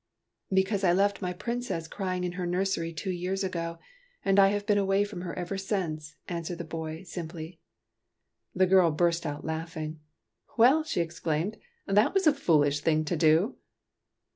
[0.51, 3.77] "Because I left my Princess crying in her nursery two years ago,
[4.25, 7.59] and I have been away from her ever since," answered the boy, simply.
[8.55, 9.99] The girl burst out laughing."
[10.57, 13.57] Well," she exclaimed,'' that was a foolish thing to do